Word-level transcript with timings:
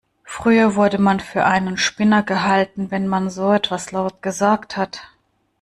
Früher 0.23 0.73
wurde 0.75 0.97
man 0.97 1.19
für 1.19 1.45
einen 1.45 1.77
Spinner 1.77 2.23
gehalten, 2.23 2.89
wenn 2.89 3.07
man 3.07 3.29
so 3.29 3.51
etwas 3.53 3.91
laut 3.91 4.23
gesagt 4.23 4.75
hat. 4.75 5.03